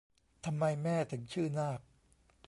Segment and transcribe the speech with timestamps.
[0.45, 1.79] ทำไมแม่ถึงชื่อนาก